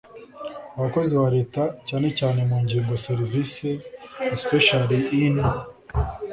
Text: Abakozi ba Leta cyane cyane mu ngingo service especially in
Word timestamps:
Abakozi 0.77 1.11
ba 1.21 1.27
Leta 1.37 1.63
cyane 1.87 2.07
cyane 2.19 2.39
mu 2.49 2.57
ngingo 2.63 2.93
service 3.05 3.67
especially 4.35 4.99
in 5.25 5.37